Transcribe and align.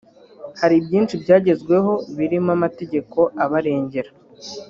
Hari 0.59 0.75
byinshi 0.85 1.13
byagezweho 1.23 1.93
birimo 2.17 2.49
amategeko 2.57 3.19
abarengera 3.43 4.11